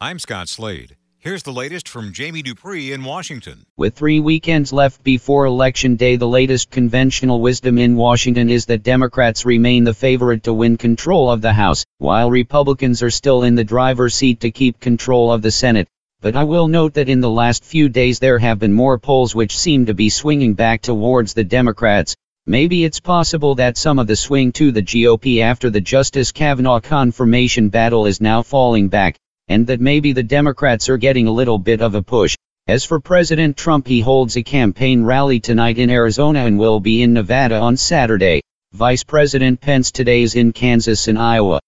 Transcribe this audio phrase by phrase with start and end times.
[0.00, 0.94] I'm Scott Slade.
[1.18, 3.66] Here's the latest from Jamie Dupree in Washington.
[3.76, 8.84] With three weekends left before Election Day, the latest conventional wisdom in Washington is that
[8.84, 13.56] Democrats remain the favorite to win control of the House, while Republicans are still in
[13.56, 15.88] the driver's seat to keep control of the Senate.
[16.20, 19.34] But I will note that in the last few days there have been more polls
[19.34, 22.14] which seem to be swinging back towards the Democrats.
[22.46, 26.78] Maybe it's possible that some of the swing to the GOP after the Justice Kavanaugh
[26.78, 29.18] confirmation battle is now falling back
[29.48, 32.36] and that maybe the Democrats are getting a little bit of a push.
[32.66, 37.02] As for President Trump, he holds a campaign rally tonight in Arizona and will be
[37.02, 38.42] in Nevada on Saturday.
[38.72, 41.60] Vice President Pence today is in Kansas and Iowa.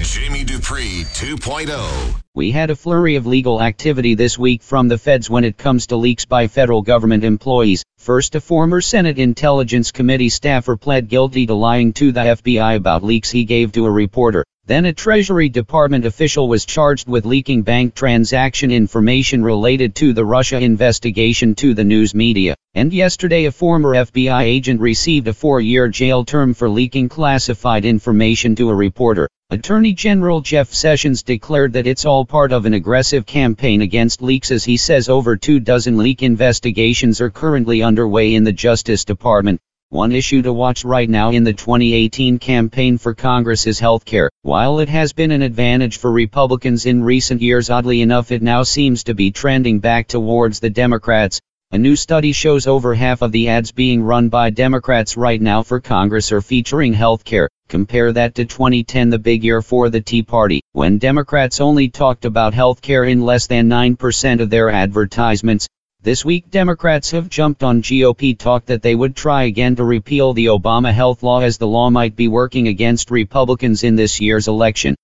[0.00, 2.14] Jamie Dupree 2.0.
[2.34, 5.86] We had a flurry of legal activity this week from the feds when it comes
[5.88, 7.84] to leaks by federal government employees.
[7.98, 13.04] First, a former Senate Intelligence Committee staffer pled guilty to lying to the FBI about
[13.04, 14.44] leaks he gave to a reporter.
[14.72, 20.24] Then a Treasury Department official was charged with leaking bank transaction information related to the
[20.24, 22.54] Russia investigation to the news media.
[22.72, 28.54] And yesterday a former FBI agent received a four-year jail term for leaking classified information
[28.54, 29.28] to a reporter.
[29.50, 34.50] Attorney General Jeff Sessions declared that it's all part of an aggressive campaign against leaks
[34.50, 39.60] as he says over two dozen leak investigations are currently underway in the Justice Department.
[39.92, 44.28] One issue to watch right now in the 2018 campaign for Congress is healthcare.
[44.40, 48.62] While it has been an advantage for Republicans in recent years, oddly enough, it now
[48.62, 51.40] seems to be trending back towards the Democrats.
[51.72, 55.62] A new study shows over half of the ads being run by Democrats right now
[55.62, 57.48] for Congress are featuring healthcare.
[57.68, 62.24] Compare that to 2010, the big year for the Tea Party, when Democrats only talked
[62.24, 65.68] about healthcare in less than 9% of their advertisements.
[66.04, 70.32] This week Democrats have jumped on GOP talk that they would try again to repeal
[70.32, 74.48] the Obama health law as the law might be working against Republicans in this year's
[74.48, 74.96] election.